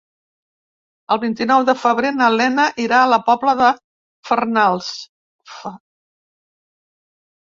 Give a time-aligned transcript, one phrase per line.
[1.15, 3.69] El vint-i-nou de febrer na Lena irà a la Pobla de
[4.31, 4.91] Farnals.